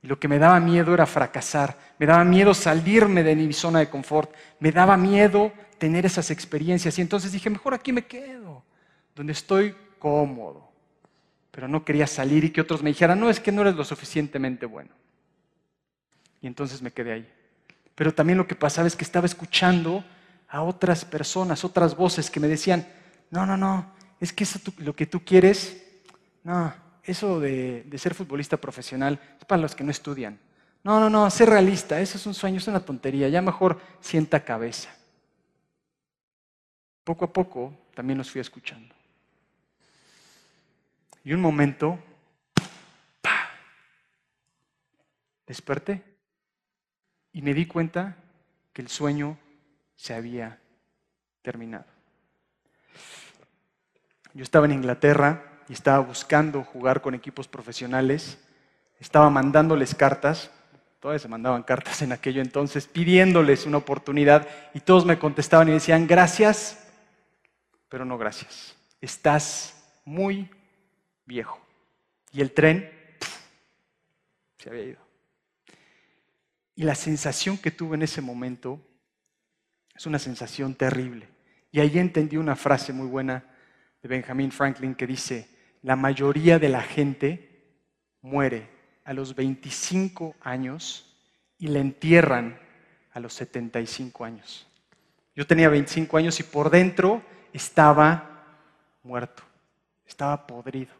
Y 0.02 0.06
lo 0.06 0.18
que 0.18 0.28
me 0.28 0.38
daba 0.38 0.58
miedo 0.60 0.94
era 0.94 1.06
fracasar, 1.06 1.76
me 1.98 2.06
daba 2.06 2.24
miedo 2.24 2.54
salirme 2.54 3.22
de 3.22 3.36
mi 3.36 3.52
zona 3.52 3.80
de 3.80 3.90
confort, 3.90 4.32
me 4.58 4.72
daba 4.72 4.96
miedo 4.96 5.52
tener 5.78 6.06
esas 6.06 6.30
experiencias. 6.30 6.98
Y 6.98 7.02
entonces 7.02 7.32
dije, 7.32 7.50
mejor 7.50 7.74
aquí 7.74 7.92
me 7.92 8.06
quedo, 8.06 8.64
donde 9.14 9.32
estoy 9.32 9.74
cómodo. 9.98 10.70
Pero 11.50 11.68
no 11.68 11.84
quería 11.84 12.06
salir 12.06 12.44
y 12.44 12.50
que 12.50 12.60
otros 12.60 12.82
me 12.82 12.90
dijeran, 12.90 13.20
no, 13.20 13.28
es 13.28 13.40
que 13.40 13.52
no 13.52 13.62
eres 13.62 13.74
lo 13.74 13.84
suficientemente 13.84 14.66
bueno. 14.66 14.90
Y 16.40 16.46
entonces 16.46 16.80
me 16.80 16.92
quedé 16.92 17.12
ahí. 17.12 17.32
Pero 17.94 18.14
también 18.14 18.38
lo 18.38 18.46
que 18.46 18.54
pasaba 18.54 18.86
es 18.86 18.96
que 18.96 19.04
estaba 19.04 19.26
escuchando 19.26 20.02
a 20.48 20.62
otras 20.62 21.04
personas, 21.04 21.64
otras 21.64 21.94
voces 21.94 22.30
que 22.30 22.40
me 22.40 22.48
decían, 22.48 22.86
no, 23.30 23.44
no, 23.44 23.56
no, 23.56 23.92
es 24.18 24.32
que 24.32 24.44
eso 24.44 24.58
lo 24.78 24.94
que 24.94 25.06
tú 25.06 25.24
quieres, 25.24 25.82
no, 26.42 26.72
eso 27.10 27.40
de, 27.40 27.84
de 27.84 27.98
ser 27.98 28.14
futbolista 28.14 28.56
profesional 28.56 29.20
es 29.38 29.44
para 29.44 29.62
los 29.62 29.74
que 29.74 29.84
no 29.84 29.90
estudian. 29.90 30.38
No, 30.82 30.98
no, 30.98 31.10
no, 31.10 31.28
ser 31.30 31.50
realista, 31.50 32.00
eso 32.00 32.16
es 32.16 32.26
un 32.26 32.34
sueño, 32.34 32.56
es 32.56 32.68
una 32.68 32.80
tontería, 32.80 33.28
ya 33.28 33.42
mejor 33.42 33.80
sienta 34.00 34.44
cabeza. 34.44 34.90
Poco 37.04 37.26
a 37.26 37.32
poco 37.32 37.74
también 37.94 38.18
los 38.18 38.30
fui 38.30 38.40
escuchando. 38.40 38.94
Y 41.22 41.34
un 41.34 41.40
momento, 41.40 41.98
desperté 45.46 46.02
y 47.32 47.42
me 47.42 47.52
di 47.52 47.66
cuenta 47.66 48.16
que 48.72 48.80
el 48.80 48.88
sueño 48.88 49.38
se 49.96 50.14
había 50.14 50.58
terminado. 51.42 51.84
Yo 54.32 54.42
estaba 54.44 54.66
en 54.66 54.72
Inglaterra 54.72 55.49
y 55.70 55.72
estaba 55.72 56.00
buscando 56.00 56.64
jugar 56.64 57.00
con 57.00 57.14
equipos 57.14 57.46
profesionales, 57.46 58.38
estaba 58.98 59.30
mandándoles 59.30 59.94
cartas, 59.94 60.50
todavía 60.98 61.20
se 61.20 61.28
mandaban 61.28 61.62
cartas 61.62 62.02
en 62.02 62.10
aquello 62.10 62.42
entonces, 62.42 62.88
pidiéndoles 62.88 63.66
una 63.66 63.76
oportunidad 63.76 64.48
y 64.74 64.80
todos 64.80 65.06
me 65.06 65.20
contestaban 65.20 65.68
y 65.68 65.72
decían, 65.72 66.08
gracias, 66.08 66.88
pero 67.88 68.04
no 68.04 68.18
gracias. 68.18 68.74
Estás 69.00 69.80
muy 70.04 70.50
viejo. 71.24 71.60
Y 72.32 72.40
el 72.40 72.50
tren 72.50 72.90
se 74.58 74.70
había 74.70 74.82
ido. 74.82 75.00
Y 76.74 76.82
la 76.82 76.96
sensación 76.96 77.58
que 77.58 77.70
tuve 77.70 77.94
en 77.94 78.02
ese 78.02 78.20
momento 78.20 78.80
es 79.94 80.04
una 80.04 80.18
sensación 80.18 80.74
terrible. 80.74 81.28
Y 81.70 81.78
ahí 81.78 81.96
entendí 81.96 82.38
una 82.38 82.56
frase 82.56 82.92
muy 82.92 83.06
buena 83.06 83.44
de 84.02 84.08
Benjamin 84.08 84.50
Franklin 84.50 84.96
que 84.96 85.06
dice, 85.06 85.59
la 85.82 85.96
mayoría 85.96 86.58
de 86.58 86.68
la 86.68 86.82
gente 86.82 87.50
muere 88.22 88.68
a 89.04 89.12
los 89.12 89.34
25 89.34 90.36
años 90.40 91.16
y 91.58 91.68
la 91.68 91.80
entierran 91.80 92.58
a 93.12 93.20
los 93.20 93.34
75 93.34 94.24
años. 94.24 94.66
Yo 95.34 95.46
tenía 95.46 95.68
25 95.68 96.16
años 96.16 96.38
y 96.40 96.42
por 96.42 96.70
dentro 96.70 97.22
estaba 97.52 98.44
muerto, 99.02 99.42
estaba 100.06 100.46
podrido, 100.46 100.92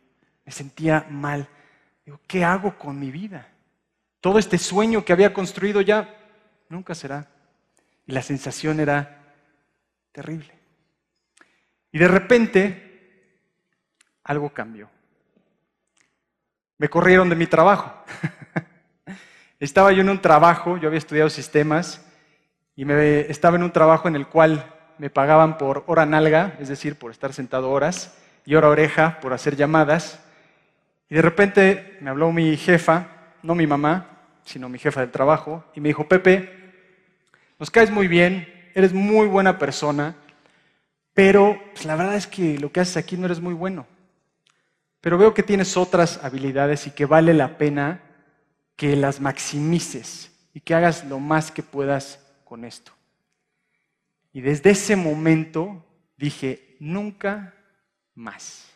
me 0.44 0.52
sentía 0.52 1.06
mal. 1.10 1.48
Digo, 2.04 2.20
¿qué 2.26 2.44
hago 2.44 2.78
con 2.78 2.98
mi 2.98 3.10
vida? 3.10 3.48
Todo 4.20 4.38
este 4.38 4.58
sueño 4.58 5.04
que 5.04 5.12
había 5.12 5.32
construido 5.32 5.80
ya 5.80 6.16
nunca 6.68 6.94
será. 6.94 7.28
Y 8.06 8.12
la 8.12 8.22
sensación 8.22 8.80
era 8.80 9.34
terrible. 10.12 10.52
Y 11.92 11.98
de 11.98 12.08
repente 12.08 12.89
algo 14.30 14.50
cambió. 14.50 14.88
Me 16.78 16.88
corrieron 16.88 17.28
de 17.28 17.34
mi 17.34 17.48
trabajo. 17.48 17.92
estaba 19.58 19.90
yo 19.90 20.02
en 20.02 20.08
un 20.08 20.22
trabajo, 20.22 20.76
yo 20.76 20.86
había 20.86 20.98
estudiado 20.98 21.28
sistemas, 21.28 22.06
y 22.76 22.84
me, 22.84 23.22
estaba 23.22 23.56
en 23.56 23.64
un 23.64 23.72
trabajo 23.72 24.06
en 24.06 24.14
el 24.14 24.28
cual 24.28 24.72
me 24.98 25.10
pagaban 25.10 25.58
por 25.58 25.82
hora 25.88 26.06
nalga, 26.06 26.54
es 26.60 26.68
decir, 26.68 26.96
por 26.96 27.10
estar 27.10 27.32
sentado 27.32 27.72
horas, 27.72 28.16
y 28.46 28.54
hora 28.54 28.68
oreja 28.68 29.18
por 29.20 29.32
hacer 29.32 29.56
llamadas. 29.56 30.24
Y 31.08 31.16
de 31.16 31.22
repente 31.22 31.98
me 32.00 32.10
habló 32.10 32.30
mi 32.30 32.56
jefa, 32.56 33.08
no 33.42 33.56
mi 33.56 33.66
mamá, 33.66 34.06
sino 34.44 34.68
mi 34.68 34.78
jefa 34.78 35.00
del 35.00 35.10
trabajo, 35.10 35.64
y 35.74 35.80
me 35.80 35.88
dijo, 35.88 36.06
Pepe, 36.06 36.48
nos 37.58 37.68
caes 37.68 37.90
muy 37.90 38.06
bien, 38.06 38.70
eres 38.76 38.92
muy 38.92 39.26
buena 39.26 39.58
persona, 39.58 40.14
pero 41.14 41.60
pues, 41.72 41.84
la 41.84 41.96
verdad 41.96 42.14
es 42.14 42.28
que 42.28 42.60
lo 42.60 42.70
que 42.70 42.78
haces 42.78 42.96
aquí 42.96 43.16
no 43.16 43.26
eres 43.26 43.40
muy 43.40 43.54
bueno. 43.54 43.86
Pero 45.00 45.16
veo 45.16 45.32
que 45.32 45.42
tienes 45.42 45.76
otras 45.76 46.22
habilidades 46.22 46.86
y 46.86 46.90
que 46.90 47.06
vale 47.06 47.32
la 47.34 47.56
pena 47.56 48.02
que 48.76 48.96
las 48.96 49.20
maximices 49.20 50.30
y 50.52 50.60
que 50.60 50.74
hagas 50.74 51.04
lo 51.04 51.18
más 51.18 51.50
que 51.50 51.62
puedas 51.62 52.18
con 52.44 52.64
esto. 52.64 52.92
Y 54.32 54.40
desde 54.40 54.70
ese 54.70 54.96
momento 54.96 55.84
dije, 56.16 56.76
nunca 56.80 57.54
más. 58.14 58.66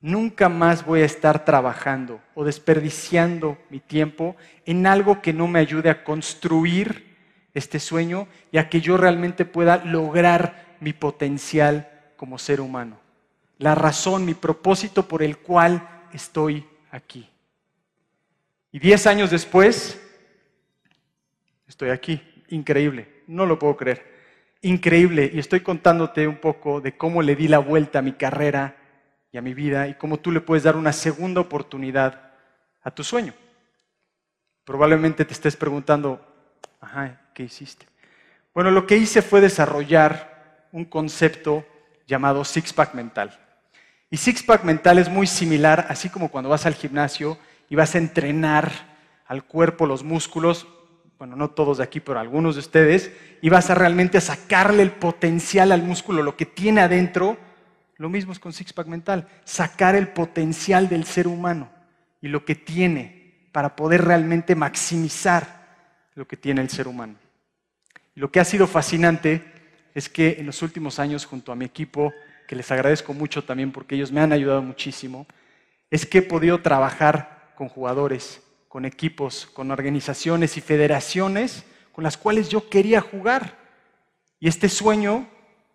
Nunca 0.00 0.50
más 0.50 0.84
voy 0.84 1.00
a 1.00 1.06
estar 1.06 1.46
trabajando 1.46 2.20
o 2.34 2.44
desperdiciando 2.44 3.56
mi 3.70 3.80
tiempo 3.80 4.36
en 4.66 4.86
algo 4.86 5.22
que 5.22 5.32
no 5.32 5.48
me 5.48 5.60
ayude 5.60 5.88
a 5.88 6.04
construir 6.04 7.16
este 7.54 7.80
sueño 7.80 8.28
y 8.52 8.58
a 8.58 8.68
que 8.68 8.82
yo 8.82 8.98
realmente 8.98 9.46
pueda 9.46 9.82
lograr 9.84 10.76
mi 10.80 10.92
potencial 10.92 11.88
como 12.16 12.38
ser 12.38 12.60
humano. 12.60 13.03
La 13.64 13.74
razón, 13.74 14.26
mi 14.26 14.34
propósito 14.34 15.08
por 15.08 15.22
el 15.22 15.38
cual 15.38 16.06
estoy 16.12 16.68
aquí. 16.90 17.26
Y 18.70 18.78
diez 18.78 19.06
años 19.06 19.30
después, 19.30 19.98
estoy 21.66 21.88
aquí. 21.88 22.20
Increíble, 22.48 23.22
no 23.26 23.46
lo 23.46 23.58
puedo 23.58 23.74
creer 23.74 24.12
increíble 24.60 25.30
y 25.32 25.38
estoy 25.38 25.60
contándote 25.60 26.28
un 26.28 26.36
poco 26.36 26.82
de 26.82 26.94
cómo 26.98 27.22
le 27.22 27.36
di 27.36 27.48
la 27.48 27.58
vuelta 27.58 28.00
a 28.00 28.02
mi 28.02 28.12
carrera 28.12 28.76
y 29.32 29.38
a 29.38 29.40
mi 29.40 29.54
vida 29.54 29.88
y 29.88 29.94
cómo 29.94 30.18
tú 30.18 30.30
le 30.30 30.42
puedes 30.42 30.64
dar 30.64 30.76
una 30.76 30.92
segunda 30.92 31.40
oportunidad 31.40 32.32
a 32.82 32.90
tu 32.90 33.02
sueño. 33.02 33.32
Probablemente 34.64 35.24
te 35.24 35.32
estés 35.32 35.56
preguntando, 35.56 36.20
ajá, 36.82 37.30
¿qué 37.32 37.44
hiciste? 37.44 37.86
Bueno, 38.52 38.70
lo 38.70 38.86
que 38.86 38.98
hice 38.98 39.22
fue 39.22 39.40
desarrollar 39.40 40.68
un 40.70 40.84
concepto 40.84 41.64
llamado 42.06 42.44
six-pack 42.44 42.92
mental. 42.92 43.40
Y 44.14 44.16
six-pack 44.16 44.62
mental 44.62 45.00
es 45.00 45.08
muy 45.08 45.26
similar, 45.26 45.86
así 45.88 46.08
como 46.08 46.28
cuando 46.28 46.48
vas 46.48 46.66
al 46.66 46.76
gimnasio 46.76 47.36
y 47.68 47.74
vas 47.74 47.96
a 47.96 47.98
entrenar 47.98 48.70
al 49.26 49.42
cuerpo, 49.42 49.86
los 49.86 50.04
músculos, 50.04 50.68
bueno, 51.18 51.34
no 51.34 51.50
todos 51.50 51.78
de 51.78 51.82
aquí, 51.82 51.98
pero 51.98 52.20
algunos 52.20 52.54
de 52.54 52.60
ustedes, 52.60 53.10
y 53.42 53.48
vas 53.48 53.70
a 53.70 53.74
realmente 53.74 54.20
sacarle 54.20 54.84
el 54.84 54.92
potencial 54.92 55.72
al 55.72 55.82
músculo, 55.82 56.22
lo 56.22 56.36
que 56.36 56.46
tiene 56.46 56.80
adentro, 56.80 57.36
lo 57.96 58.08
mismo 58.08 58.30
es 58.30 58.38
con 58.38 58.52
Sixpack 58.52 58.86
Mental, 58.86 59.26
sacar 59.42 59.96
el 59.96 60.06
potencial 60.06 60.88
del 60.88 61.06
ser 61.06 61.26
humano 61.26 61.68
y 62.20 62.28
lo 62.28 62.44
que 62.44 62.54
tiene 62.54 63.48
para 63.50 63.74
poder 63.74 64.04
realmente 64.04 64.54
maximizar 64.54 65.66
lo 66.14 66.28
que 66.28 66.36
tiene 66.36 66.60
el 66.60 66.70
ser 66.70 66.86
humano. 66.86 67.16
Lo 68.14 68.30
que 68.30 68.38
ha 68.38 68.44
sido 68.44 68.68
fascinante 68.68 69.42
es 69.92 70.08
que 70.08 70.36
en 70.38 70.46
los 70.46 70.62
últimos 70.62 71.00
años, 71.00 71.26
junto 71.26 71.50
a 71.50 71.56
mi 71.56 71.64
equipo, 71.64 72.12
que 72.46 72.56
les 72.56 72.70
agradezco 72.70 73.14
mucho 73.14 73.44
también 73.44 73.72
porque 73.72 73.94
ellos 73.94 74.12
me 74.12 74.20
han 74.20 74.32
ayudado 74.32 74.62
muchísimo, 74.62 75.26
es 75.90 76.06
que 76.06 76.18
he 76.18 76.22
podido 76.22 76.60
trabajar 76.60 77.52
con 77.56 77.68
jugadores 77.68 78.40
con 78.74 78.84
equipos, 78.84 79.46
con 79.46 79.70
organizaciones 79.70 80.56
y 80.56 80.60
federaciones 80.60 81.64
con 81.92 82.02
las 82.02 82.16
cuales 82.16 82.48
yo 82.48 82.68
quería 82.68 83.00
jugar. 83.00 83.56
Y 84.40 84.48
este 84.48 84.68
sueño 84.68 85.28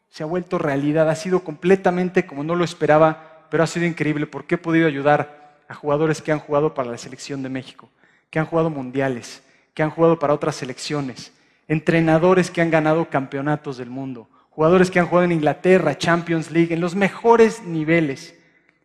se 0.10 0.22
ha 0.22 0.26
vuelto 0.26 0.58
realidad, 0.58 1.10
ha 1.10 1.16
sido 1.16 1.46
completamente 1.46 2.26
como 2.26 2.44
no 2.44 2.56
lo 2.56 2.66
esperaba, 2.66 3.48
pero 3.50 3.64
ha 3.64 3.68
sido 3.68 3.86
increíble 3.86 4.28
porque 4.28 4.56
he 4.56 4.58
podido 4.58 4.86
ayudar 4.86 5.62
a 5.70 5.76
jugadores 5.76 6.22
que 6.22 6.34
han 6.34 6.40
jugado 6.40 6.74
para 6.74 6.92
la 6.92 6.98
selección 6.98 7.42
de 7.42 7.48
México, 7.48 7.90
que 8.30 8.40
han 8.40 8.46
jugado 8.46 8.70
mundiales, 8.70 9.44
que 9.74 9.82
han 9.82 9.92
jugado 9.92 10.20
para 10.20 10.34
otras 10.34 10.58
selecciones, 10.58 11.32
entrenadores 11.70 12.52
que 12.52 12.62
han 12.62 12.70
ganado 12.70 13.10
campeonatos 13.10 13.78
del 13.78 13.90
mundo, 13.90 14.28
jugadores 14.50 14.92
que 14.92 15.00
han 15.00 15.08
jugado 15.08 15.26
en 15.26 15.32
Inglaterra, 15.32 15.98
Champions 15.98 16.52
League, 16.52 16.74
en 16.74 16.82
los 16.82 16.96
mejores 16.96 17.64
niveles, 17.64 18.36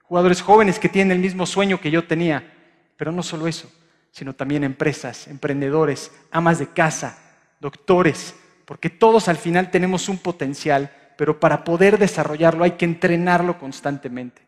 jugadores 0.02 0.42
jóvenes 0.42 0.78
que 0.78 0.88
tienen 0.88 1.12
el 1.12 1.22
mismo 1.22 1.46
sueño 1.46 1.80
que 1.80 1.90
yo 1.90 2.06
tenía, 2.06 2.52
pero 2.96 3.12
no 3.12 3.22
solo 3.22 3.46
eso, 3.46 3.72
sino 4.10 4.34
también 4.34 4.64
empresas, 4.64 5.26
emprendedores, 5.28 6.12
amas 6.30 6.58
de 6.58 6.68
casa, 6.68 7.18
doctores, 7.60 8.34
porque 8.64 8.90
todos 8.90 9.28
al 9.28 9.36
final 9.36 9.70
tenemos 9.70 10.08
un 10.08 10.18
potencial, 10.18 10.92
pero 11.16 11.40
para 11.40 11.64
poder 11.64 11.98
desarrollarlo 11.98 12.64
hay 12.64 12.72
que 12.72 12.84
entrenarlo 12.84 13.58
constantemente. 13.58 14.42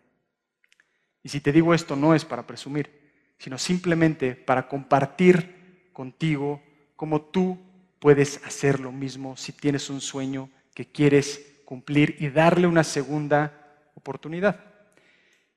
Y 1.23 1.29
si 1.29 1.41
te 1.41 1.53
digo 1.53 1.75
esto 1.75 1.97
no 1.97 2.15
es 2.15 2.25
para 2.25 2.47
presumir, 2.47 3.35
sino 3.39 3.59
simplemente 3.59 4.35
para 4.35 4.69
compartir 4.69 5.91
contigo 5.93 6.63
cómo 6.95 7.21
tú 7.21 7.59
puedes 7.99 8.41
hacer 8.45 8.81
lo 8.81 8.93
mismo 8.93 9.37
si 9.37 9.53
tienes 9.53 9.91
un 9.91 10.01
sueño 10.01 10.49
que 10.77 10.85
quieres 10.85 11.63
cumplir 11.65 12.17
y 12.19 12.29
darle 12.29 12.67
una 12.67 12.85
segunda 12.85 13.81
oportunidad. 13.95 14.61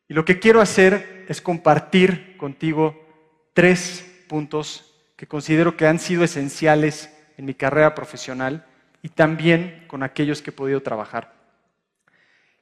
Y 0.07 0.13
lo 0.13 0.23
que 0.23 0.39
quiero 0.39 0.61
hacer 0.61 1.25
es 1.27 1.41
compartir 1.41 2.38
contigo 2.38 3.05
tres 3.53 4.23
puntos 4.29 4.95
que 5.17 5.27
considero 5.27 5.75
que 5.75 5.85
han 5.85 5.99
sido 5.99 6.23
esenciales 6.23 7.13
en 7.35 7.43
mi 7.43 7.53
carrera 7.53 7.95
profesional 7.95 8.65
y 9.03 9.09
también 9.09 9.83
con 9.89 10.03
aquellos 10.03 10.41
que 10.41 10.51
he 10.51 10.53
podido 10.53 10.81
trabajar. 10.81 11.33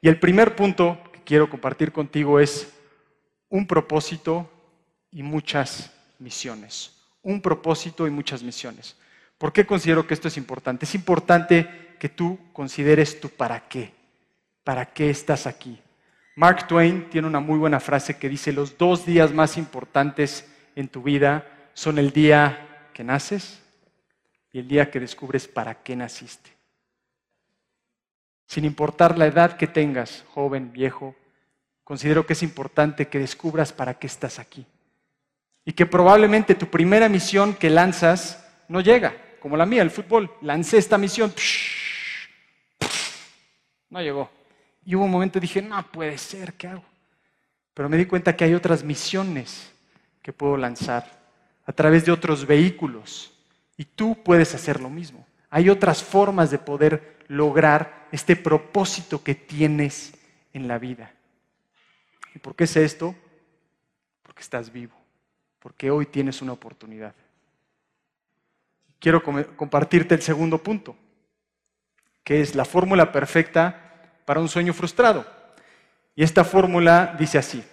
Y 0.02 0.10
el 0.10 0.20
primer 0.20 0.56
punto 0.56 1.00
que 1.14 1.22
quiero 1.22 1.52
compartir 1.52 1.92
contigo 1.92 2.40
es 2.40 2.74
un 3.50 3.68
propósito 3.68 4.50
y 5.12 5.22
muchas 5.22 5.94
misiones. 6.18 6.92
Un 7.22 7.40
propósito 7.40 8.08
y 8.08 8.10
muchas 8.10 8.42
misiones. 8.42 8.96
¿Por 9.38 9.54
qué 9.54 9.66
considero 9.66 10.08
que 10.08 10.14
esto 10.14 10.28
es 10.28 10.38
importante? 10.38 10.86
Es 10.86 10.96
importante 10.96 11.96
que 12.00 12.10
tú 12.10 12.40
consideres 12.54 13.20
tu 13.20 13.30
para 13.30 13.68
qué. 13.68 13.94
¿Para 14.64 14.86
qué 14.86 15.10
estás 15.10 15.48
aquí? 15.48 15.80
Mark 16.36 16.68
Twain 16.68 17.10
tiene 17.10 17.28
una 17.28 17.40
muy 17.40 17.58
buena 17.58 17.80
frase 17.80 18.18
que 18.18 18.30
dice, 18.30 18.52
los 18.52 18.78
dos 18.78 19.06
días 19.06 19.34
más 19.34 19.58
importantes 19.58 20.48
en 20.76 20.88
tu 20.88 21.02
vida 21.02 21.46
son 21.74 21.98
el 21.98 22.12
día 22.12 22.90
que 22.94 23.04
naces 23.04 23.62
y 24.52 24.60
el 24.60 24.68
día 24.68 24.92
que 24.92 25.00
descubres 25.00 25.48
para 25.48 25.76
qué 25.82 25.96
naciste. 25.96 26.52
Sin 28.48 28.66
importar 28.66 29.18
la 29.18 29.28
edad 29.28 29.58
que 29.58 29.68
tengas, 29.68 30.24
joven, 30.34 30.72
viejo, 30.72 31.16
considero 31.84 32.26
que 32.26 32.34
es 32.34 32.44
importante 32.44 33.08
que 33.08 33.20
descubras 33.20 33.74
para 33.74 33.96
qué 33.96 34.08
estás 34.08 34.40
aquí. 34.40 34.66
Y 35.66 35.74
que 35.74 35.86
probablemente 35.86 36.56
tu 36.56 36.68
primera 36.68 37.10
misión 37.10 37.54
que 37.54 37.70
lanzas 37.70 38.46
no 38.68 38.82
llega, 38.82 39.16
como 39.40 39.58
la 39.58 39.66
mía, 39.66 39.82
el 39.82 39.92
fútbol. 39.92 40.32
Lancé 40.42 40.78
esta 40.78 40.98
misión, 40.98 41.34
no 43.90 44.02
llegó. 44.02 44.30
Y 44.86 44.96
hubo 44.96 45.06
un 45.06 45.12
momento 45.12 45.40
dije, 45.40 45.62
no 45.62 45.82
puede 45.92 46.18
ser, 46.18 46.54
¿qué 46.54 46.68
hago? 46.68 46.84
Pero 47.74 47.90
me 47.90 47.98
di 47.98 48.06
cuenta 48.06 48.36
que 48.36 48.44
hay 48.44 48.54
otras 48.54 48.84
misiones 48.84 49.72
que 50.22 50.34
puedo 50.34 50.58
lanzar 50.58 51.20
a 51.66 51.72
través 51.74 52.06
de 52.06 52.12
otros 52.12 52.46
vehículos. 52.46 53.34
Y 53.78 53.86
tú 53.86 54.22
puedes 54.24 54.56
hacer 54.56 54.80
lo 54.80 54.90
mismo. 54.90 55.26
Hay 55.50 55.70
otras 55.70 56.02
formas 56.02 56.50
de 56.52 56.58
poder 56.58 57.18
lograr 57.28 58.08
este 58.12 58.36
propósito 58.36 59.24
que 59.24 59.36
tienes 59.36 60.14
en 60.54 60.68
la 60.68 60.80
vida. 60.80 61.12
¿Y 62.34 62.40
por 62.40 62.56
qué 62.56 62.64
es 62.64 62.76
esto? 62.78 63.16
Porque 64.24 64.42
estás 64.42 64.72
vivo, 64.72 64.96
porque 65.60 65.92
hoy 65.92 66.06
tienes 66.06 66.42
una 66.42 66.54
oportunidad. 66.54 67.14
Quiero 69.00 69.24
compartirte 69.24 70.16
el 70.16 70.22
segundo 70.22 70.58
punto, 70.58 70.96
que 72.24 72.42
es 72.42 72.56
la 72.56 72.66
fórmula 72.66 73.12
perfecta 73.12 74.12
para 74.26 74.40
un 74.40 74.50
sueño 74.50 74.74
frustrado. 74.74 75.26
Y 76.16 76.24
esta 76.24 76.44
fórmula 76.44 77.16
dice 77.18 77.38
así, 77.38 77.64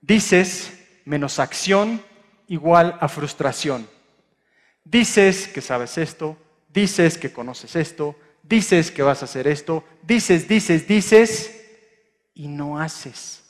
dices 0.00 1.00
menos 1.04 1.38
acción 1.38 2.02
igual 2.46 2.96
a 3.00 3.08
frustración. 3.08 3.88
Dices 4.84 5.48
que 5.48 5.60
sabes 5.60 5.98
esto, 5.98 6.38
dices 6.68 7.18
que 7.18 7.32
conoces 7.32 7.76
esto, 7.76 8.16
dices 8.42 8.90
que 8.90 9.02
vas 9.02 9.22
a 9.22 9.24
hacer 9.24 9.46
esto, 9.48 9.84
dices, 10.02 10.48
dices, 10.48 10.86
dices 10.86 11.54
y 12.34 12.48
no 12.48 12.80
haces. 12.80 13.44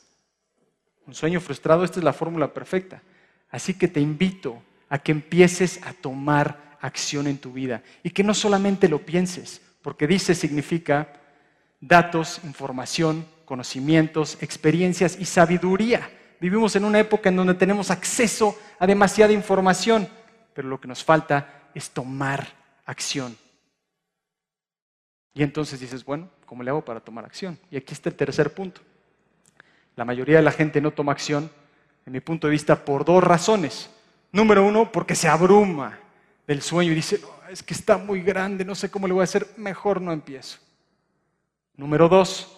Un 1.05 1.15
sueño 1.15 1.39
frustrado, 1.39 1.83
esta 1.83 1.99
es 1.99 2.03
la 2.03 2.13
fórmula 2.13 2.53
perfecta. 2.53 3.01
Así 3.49 3.73
que 3.73 3.87
te 3.87 3.99
invito 3.99 4.61
a 4.89 4.99
que 4.99 5.11
empieces 5.11 5.79
a 5.83 5.93
tomar 5.93 6.68
acción 6.81 7.27
en 7.27 7.37
tu 7.37 7.51
vida 7.51 7.83
y 8.03 8.11
que 8.11 8.23
no 8.23 8.33
solamente 8.33 8.87
lo 8.87 9.05
pienses, 9.05 9.61
porque 9.81 10.07
dices 10.07 10.37
significa 10.37 11.13
datos, 11.79 12.41
información, 12.43 13.25
conocimientos, 13.45 14.37
experiencias 14.41 15.17
y 15.19 15.25
sabiduría. 15.25 16.09
Vivimos 16.39 16.75
en 16.75 16.85
una 16.85 16.99
época 16.99 17.29
en 17.29 17.35
donde 17.35 17.53
tenemos 17.53 17.91
acceso 17.91 18.57
a 18.77 18.87
demasiada 18.87 19.33
información, 19.33 20.07
pero 20.53 20.67
lo 20.67 20.79
que 20.79 20.87
nos 20.87 21.03
falta 21.03 21.69
es 21.73 21.89
tomar 21.89 22.47
acción. 22.85 23.37
Y 25.33 25.43
entonces 25.43 25.79
dices, 25.79 26.03
bueno, 26.03 26.29
¿cómo 26.45 26.63
le 26.63 26.69
hago 26.69 26.83
para 26.83 26.99
tomar 26.99 27.25
acción? 27.25 27.57
Y 27.69 27.77
aquí 27.77 27.93
está 27.93 28.09
el 28.09 28.15
tercer 28.15 28.53
punto. 28.53 28.81
La 29.95 30.05
mayoría 30.05 30.37
de 30.37 30.43
la 30.43 30.51
gente 30.51 30.81
no 30.81 30.91
toma 30.91 31.11
acción, 31.11 31.49
en 32.05 32.13
mi 32.13 32.19
punto 32.19 32.47
de 32.47 32.51
vista, 32.51 32.83
por 32.83 33.05
dos 33.05 33.23
razones. 33.23 33.89
Número 34.31 34.65
uno, 34.65 34.91
porque 34.91 35.15
se 35.15 35.27
abruma 35.27 35.99
del 36.49 36.63
sueño 36.63 36.91
y 36.91 36.95
dice, 36.95 37.21
es 37.51 37.61
que 37.61 37.75
está 37.75 37.99
muy 37.99 38.23
grande, 38.23 38.65
no 38.65 38.73
sé 38.73 38.89
cómo 38.89 39.05
le 39.05 39.13
voy 39.13 39.21
a 39.21 39.25
hacer, 39.25 39.47
mejor 39.57 40.01
no 40.01 40.11
empiezo. 40.11 40.57
Número 41.77 42.09
dos, 42.09 42.57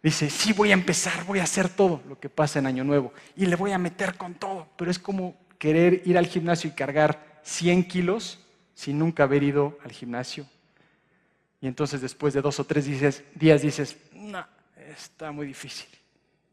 dice, 0.00 0.30
sí 0.30 0.52
voy 0.52 0.70
a 0.70 0.74
empezar, 0.74 1.24
voy 1.24 1.40
a 1.40 1.42
hacer 1.42 1.68
todo 1.68 2.00
lo 2.08 2.20
que 2.20 2.28
pasa 2.28 2.60
en 2.60 2.66
Año 2.66 2.84
Nuevo 2.84 3.12
y 3.34 3.46
le 3.46 3.56
voy 3.56 3.72
a 3.72 3.78
meter 3.78 4.16
con 4.16 4.34
todo, 4.34 4.68
pero 4.76 4.88
es 4.88 5.00
como 5.00 5.36
querer 5.58 6.02
ir 6.04 6.16
al 6.16 6.28
gimnasio 6.28 6.70
y 6.70 6.74
cargar 6.74 7.40
100 7.42 7.88
kilos 7.88 8.38
sin 8.72 9.00
nunca 9.00 9.24
haber 9.24 9.42
ido 9.42 9.78
al 9.82 9.90
gimnasio 9.90 10.46
y 11.60 11.66
entonces 11.66 12.00
después 12.00 12.34
de 12.34 12.40
dos 12.40 12.60
o 12.60 12.64
tres 12.64 12.84
días 12.86 13.62
dices, 13.62 13.96
no, 14.12 14.46
está 14.76 15.32
muy 15.32 15.46
difícil. 15.46 15.88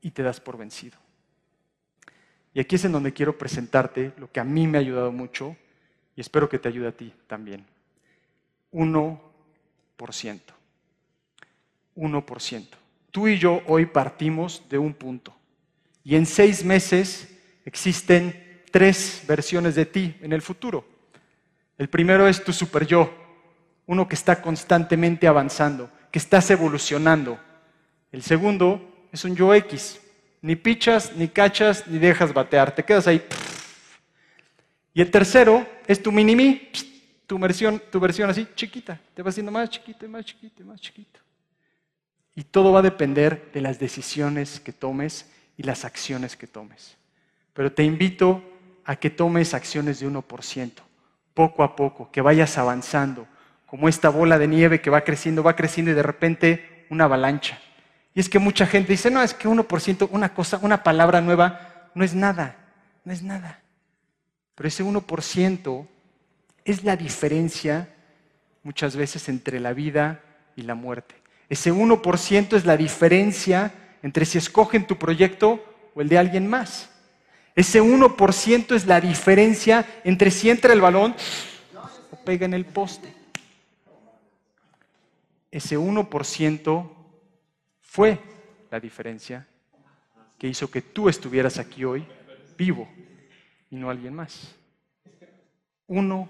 Y 0.02 0.10
te 0.10 0.24
das 0.24 0.40
por 0.40 0.58
vencido. 0.58 0.98
Y 2.54 2.62
aquí 2.62 2.78
es 2.78 2.86
en 2.86 2.94
donde 2.94 3.12
quiero 3.12 3.38
presentarte 3.38 4.14
lo 4.18 4.32
que 4.32 4.40
a 4.40 4.46
mí 4.46 4.66
me 4.68 4.78
ha 4.78 4.82
ayudado 4.82 5.12
mucho 5.12 5.58
y 6.16 6.22
espero 6.22 6.50
que 6.50 6.60
te 6.60 6.68
ayude 6.68 6.88
a 6.88 6.92
ti 6.92 7.14
también. 7.28 7.66
1%. 8.72 9.20
1%. 11.96 12.68
Tú 13.12 13.28
y 13.28 13.38
yo 13.38 13.62
hoy 13.68 13.86
partimos 13.86 14.64
de 14.70 14.78
un 14.78 14.94
punto. 14.94 15.36
Y 16.04 16.16
en 16.16 16.26
seis 16.26 16.64
meses 16.64 17.28
existen 17.66 18.64
tres 18.72 19.24
versiones 19.28 19.76
de 19.76 19.86
ti 19.86 20.16
en 20.22 20.34
el 20.34 20.42
futuro. 20.42 20.86
El 21.78 21.90
primero 21.90 22.28
es 22.28 22.44
tu 22.44 22.54
super 22.54 22.86
yo, 22.86 23.12
uno 23.86 24.08
que 24.08 24.16
está 24.16 24.42
constantemente 24.42 25.28
avanzando, 25.28 25.90
que 26.12 26.20
estás 26.20 26.50
evolucionando. 26.50 27.40
El 28.12 28.24
segundo 28.24 29.08
es 29.12 29.26
un 29.26 29.36
yo 29.36 29.54
X. 29.54 30.00
Ni 30.42 30.56
pichas, 30.56 31.16
ni 31.16 31.28
cachas, 31.28 31.88
ni 31.88 32.00
dejas 32.00 32.34
batear. 32.34 32.74
Te 32.74 32.84
quedas 32.84 33.08
ahí. 33.08 33.24
Y 34.94 35.02
el 35.02 35.10
tercero 35.10 35.66
es 35.88 36.02
tu 36.02 36.12
mini-mí, 36.12 36.70
tu 37.26 37.40
versión, 37.40 37.82
tu 37.92 38.00
versión 38.00 38.30
así 38.30 38.48
chiquita. 38.56 39.00
Te 39.14 39.24
va 39.24 39.30
haciendo 39.30 39.52
más 39.52 39.70
chiquito 39.70 40.06
y 40.06 40.10
más 40.10 40.26
chiquito 40.26 40.64
más 40.66 40.82
chiquito. 40.82 41.20
Y 42.36 42.44
todo 42.44 42.72
va 42.72 42.80
a 42.80 42.84
depender 42.84 43.52
de 43.54 43.62
las 43.62 43.80
decisiones 43.80 44.60
que 44.60 44.72
tomes 44.72 45.30
y 45.58 45.64
las 45.64 45.86
acciones 45.86 46.36
que 46.36 46.48
tomes. 46.48 46.98
Pero 47.54 47.72
te 47.72 47.84
invito 47.84 48.44
a 48.86 48.96
que 48.96 49.10
tomes 49.10 49.54
acciones 49.54 50.00
de 50.00 50.08
1%, 50.08 50.72
poco 51.34 51.64
a 51.64 51.76
poco, 51.76 52.10
que 52.12 52.22
vayas 52.22 52.58
avanzando, 52.58 53.28
como 53.66 53.88
esta 53.88 54.10
bola 54.10 54.38
de 54.38 54.48
nieve 54.48 54.82
que 54.82 54.90
va 54.90 55.02
creciendo, 55.02 55.44
va 55.44 55.56
creciendo 55.56 55.92
y 55.92 55.96
de 55.96 56.04
repente 56.04 56.86
una 56.90 57.06
avalancha. 57.06 57.60
Y 58.14 58.20
es 58.20 58.28
que 58.28 58.40
mucha 58.40 58.66
gente 58.66 58.92
dice, 58.92 59.10
no, 59.10 59.22
es 59.22 59.34
que 59.34 59.48
1%, 59.48 60.10
una 60.12 60.34
cosa, 60.34 60.60
una 60.62 60.84
palabra 60.84 61.22
nueva, 61.22 61.90
no 61.94 62.04
es 62.04 62.14
nada, 62.14 62.58
no 63.06 63.14
es 63.14 63.24
nada. 63.24 63.61
Pero 64.56 64.68
ese 64.68 64.84
1% 64.84 65.88
es 66.66 66.84
la 66.84 66.96
diferencia 66.96 67.90
muchas 68.64 68.96
veces 68.96 69.28
entre 69.30 69.60
la 69.60 69.74
vida 69.74 70.22
y 70.56 70.62
la 70.64 70.76
muerte. 70.76 71.16
Ese 71.50 71.74
1% 71.74 72.56
es 72.56 72.66
la 72.66 72.78
diferencia 72.78 73.74
entre 74.04 74.26
si 74.26 74.38
escogen 74.38 74.86
tu 74.86 74.98
proyecto 74.98 75.64
o 75.96 76.02
el 76.02 76.10
de 76.10 76.18
alguien 76.18 76.48
más. 76.48 76.90
Ese 77.56 77.82
1% 77.82 78.76
es 78.76 78.86
la 78.86 79.02
diferencia 79.02 79.86
entre 80.04 80.32
si 80.32 80.50
entra 80.50 80.74
el 80.74 80.82
balón 80.82 81.16
o 82.12 82.16
pega 82.18 82.46
en 82.46 82.54
el 82.54 82.66
poste 82.66 83.22
ese 85.52 85.78
1% 85.78 86.90
fue 87.82 88.20
la 88.72 88.80
diferencia 88.80 89.46
que 90.40 90.48
hizo 90.48 90.72
que 90.72 90.82
tú 90.82 91.10
estuvieras 91.10 91.60
aquí 91.60 91.84
hoy 91.84 92.08
vivo 92.58 92.88
y 93.72 93.78
no 93.78 93.90
alguien 93.90 94.14
más. 94.14 94.54
1%, 95.88 96.28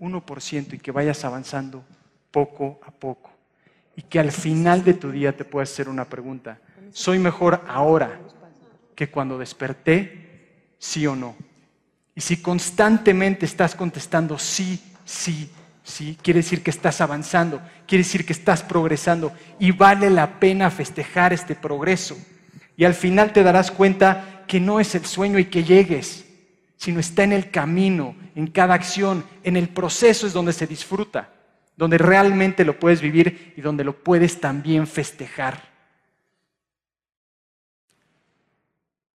1% 0.00 0.72
y 0.74 0.78
que 0.78 0.90
vayas 0.90 1.24
avanzando 1.24 1.84
poco 2.30 2.80
a 2.84 2.90
poco. 2.90 3.30
Y 3.94 4.02
que 4.02 4.18
al 4.18 4.32
final 4.32 4.82
de 4.82 4.94
tu 4.94 5.12
día 5.12 5.36
te 5.36 5.44
puedas 5.44 5.70
hacer 5.70 5.88
una 5.88 6.06
pregunta. 6.06 6.58
¿Soy 6.90 7.18
mejor 7.18 7.62
ahora 7.68 8.20
que 8.96 9.10
cuando 9.10 9.38
desperté? 9.38 10.74
¿Sí 10.78 11.06
o 11.06 11.14
no? 11.14 11.36
Y 12.14 12.20
si 12.20 12.38
constantemente 12.38 13.46
estás 13.46 13.74
contestando 13.74 14.38
sí, 14.38 14.82
sí, 15.04 15.50
¿sí? 15.82 16.18
Quiere 16.22 16.40
decir 16.40 16.62
que 16.62 16.70
estás 16.70 17.00
avanzando, 17.00 17.60
quiere 17.86 18.04
decir 18.04 18.26
que 18.26 18.32
estás 18.32 18.62
progresando 18.62 19.32
y 19.58 19.72
vale 19.72 20.10
la 20.10 20.40
pena 20.40 20.70
festejar 20.70 21.32
este 21.32 21.54
progreso. 21.54 22.16
Y 22.76 22.84
al 22.84 22.94
final 22.94 23.32
te 23.32 23.42
darás 23.42 23.70
cuenta 23.70 24.31
que 24.46 24.60
no 24.60 24.80
es 24.80 24.94
el 24.94 25.04
sueño 25.04 25.38
y 25.38 25.46
que 25.46 25.64
llegues, 25.64 26.26
sino 26.76 27.00
está 27.00 27.24
en 27.24 27.32
el 27.32 27.50
camino, 27.50 28.16
en 28.34 28.48
cada 28.48 28.74
acción, 28.74 29.24
en 29.44 29.56
el 29.56 29.68
proceso 29.68 30.26
es 30.26 30.32
donde 30.32 30.52
se 30.52 30.66
disfruta, 30.66 31.32
donde 31.76 31.98
realmente 31.98 32.64
lo 32.64 32.78
puedes 32.78 33.00
vivir 33.00 33.54
y 33.56 33.60
donde 33.60 33.84
lo 33.84 34.02
puedes 34.02 34.40
también 34.40 34.86
festejar. 34.86 35.70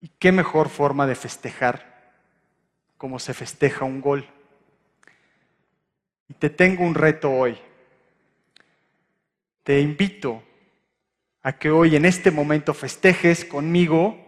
¿Y 0.00 0.08
qué 0.18 0.30
mejor 0.30 0.68
forma 0.68 1.06
de 1.06 1.14
festejar 1.14 2.12
como 2.96 3.18
se 3.18 3.34
festeja 3.34 3.84
un 3.84 4.00
gol? 4.00 4.28
Y 6.28 6.34
te 6.34 6.50
tengo 6.50 6.84
un 6.84 6.94
reto 6.94 7.32
hoy. 7.32 7.58
Te 9.62 9.80
invito 9.80 10.42
a 11.42 11.52
que 11.58 11.70
hoy 11.70 11.96
en 11.96 12.04
este 12.04 12.30
momento 12.30 12.74
festejes 12.74 13.44
conmigo, 13.44 14.25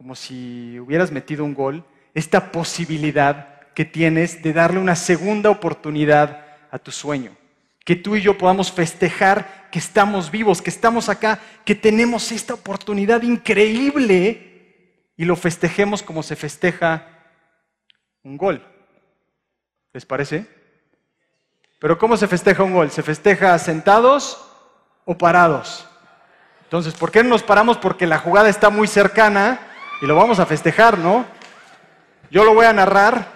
como 0.00 0.14
si 0.14 0.80
hubieras 0.80 1.12
metido 1.12 1.44
un 1.44 1.52
gol, 1.52 1.84
esta 2.14 2.52
posibilidad 2.52 3.60
que 3.74 3.84
tienes 3.84 4.42
de 4.42 4.54
darle 4.54 4.80
una 4.80 4.96
segunda 4.96 5.50
oportunidad 5.50 6.42
a 6.70 6.78
tu 6.78 6.90
sueño. 6.90 7.36
que 7.84 7.96
tú 7.96 8.16
y 8.16 8.22
yo 8.22 8.38
podamos 8.38 8.72
festejar 8.72 9.68
que 9.70 9.78
estamos 9.78 10.30
vivos, 10.30 10.62
que 10.62 10.70
estamos 10.70 11.10
acá, 11.10 11.38
que 11.66 11.74
tenemos 11.74 12.32
esta 12.32 12.54
oportunidad 12.54 13.20
increíble 13.22 15.10
y 15.18 15.24
lo 15.26 15.36
festejemos 15.36 16.02
como 16.02 16.22
se 16.22 16.34
festeja 16.34 17.06
un 18.22 18.38
gol. 18.38 18.64
¿Les 19.92 20.06
parece? 20.06 20.46
Pero 21.78 21.98
¿cómo 21.98 22.16
se 22.16 22.26
festeja 22.26 22.62
un 22.62 22.72
gol? 22.72 22.90
¿Se 22.90 23.02
festeja 23.02 23.58
sentados 23.58 24.50
o 25.04 25.18
parados? 25.18 25.86
Entonces, 26.62 26.94
¿por 26.94 27.10
qué 27.10 27.22
no 27.22 27.28
nos 27.30 27.42
paramos? 27.42 27.76
Porque 27.76 28.06
la 28.06 28.18
jugada 28.18 28.48
está 28.48 28.70
muy 28.70 28.86
cercana 28.86 29.66
y 30.00 30.06
lo 30.06 30.16
vamos 30.16 30.38
a 30.40 30.46
festejar, 30.46 30.98
¿no? 30.98 31.24
Yo 32.30 32.44
lo 32.44 32.54
voy 32.54 32.66
a 32.66 32.72
narrar 32.72 33.26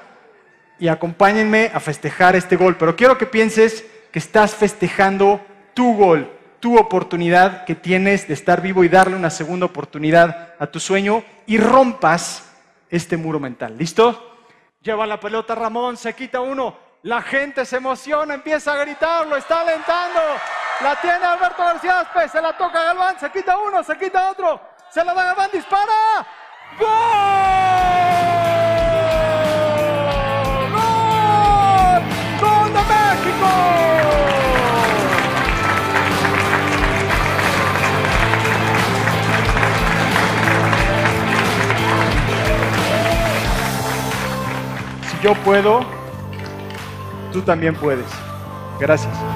y 0.78 0.88
acompáñenme 0.88 1.70
a 1.74 1.80
festejar 1.80 2.36
este 2.36 2.56
gol, 2.56 2.76
pero 2.76 2.96
quiero 2.96 3.18
que 3.18 3.26
pienses 3.26 3.84
que 4.12 4.18
estás 4.18 4.54
festejando 4.54 5.40
tu 5.74 5.96
gol, 5.96 6.30
tu 6.60 6.78
oportunidad 6.78 7.64
que 7.64 7.74
tienes 7.74 8.28
de 8.28 8.34
estar 8.34 8.60
vivo 8.60 8.84
y 8.84 8.88
darle 8.88 9.16
una 9.16 9.30
segunda 9.30 9.66
oportunidad 9.66 10.54
a 10.58 10.66
tu 10.66 10.80
sueño 10.80 11.22
y 11.46 11.58
rompas 11.58 12.50
este 12.88 13.16
muro 13.16 13.40
mental. 13.40 13.76
¿Listo? 13.76 14.38
Lleva 14.80 15.06
la 15.06 15.18
pelota 15.20 15.54
Ramón, 15.54 15.96
se 15.96 16.14
quita 16.14 16.40
uno, 16.40 16.76
la 17.02 17.20
gente 17.22 17.64
se 17.64 17.76
emociona, 17.76 18.34
empieza 18.34 18.72
a 18.72 18.76
gritar, 18.76 19.26
lo 19.26 19.36
está 19.36 19.60
alentando. 19.60 20.20
La 20.82 21.00
tiene 21.00 21.24
Alberto 21.24 21.62
García 21.62 22.00
Aspe, 22.00 22.28
se 22.28 22.40
la 22.40 22.56
toca 22.56 22.82
Galván, 22.82 23.18
se 23.18 23.30
quita 23.30 23.56
uno, 23.58 23.82
se 23.82 23.96
quita 23.96 24.30
otro, 24.30 24.60
se 24.90 25.04
la 25.04 25.14
da 25.14 25.24
Galván, 25.24 25.50
dispara. 25.52 26.26
¡Gol! 26.78 27.14
yo 45.24 45.34
puedo, 45.36 45.80
tú 47.32 47.40
también 47.40 47.74
puedes. 47.74 48.04
Gracias. 48.78 49.33